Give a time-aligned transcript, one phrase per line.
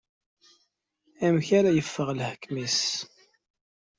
[1.25, 2.81] Amek ara yeffeɣ leḥkem-is.